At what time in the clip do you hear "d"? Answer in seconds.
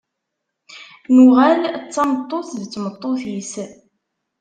1.83-1.87, 2.59-2.63